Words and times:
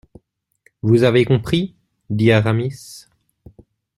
Vous 0.81 1.03
avez 1.03 1.25
compris? 1.25 1.75
dit 2.09 2.31
Aramis. 2.31 3.05